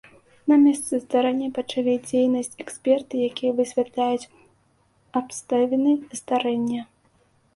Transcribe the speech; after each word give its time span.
На 0.51 0.55
месцы 0.61 0.93
здарэння 1.01 1.49
пачалі 1.57 1.93
дзейнасць 2.07 2.55
эксперты, 2.63 3.13
якія 3.29 3.51
высвятляюць 3.59 4.29
абставіны 5.21 5.91
здарэння. 6.21 6.81